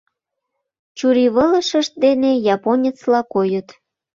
Чурийвылышышт 0.97 1.93
дене 2.05 2.31
японецла 2.55 3.21
койыт. 3.33 3.67